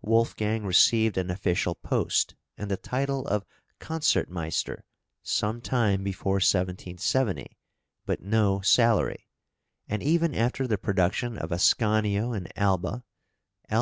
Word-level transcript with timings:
Wolfgang 0.00 0.64
received 0.64 1.18
an 1.18 1.28
official 1.28 1.74
post 1.74 2.36
and 2.56 2.70
the 2.70 2.76
title 2.76 3.26
of 3.26 3.44
Concertmeister 3.80 4.84
some 5.24 5.60
time 5.60 6.04
before 6.04 6.34
1770, 6.34 7.58
but 8.06 8.20
no 8.22 8.60
salary; 8.60 9.26
and 9.88 10.00
even 10.00 10.36
after 10.36 10.68
the 10.68 10.78
production 10.78 11.36
of 11.36 11.50
"Ascanio 11.50 12.32
in 12.32 12.46
Alba" 12.56 13.02
L. 13.70 13.80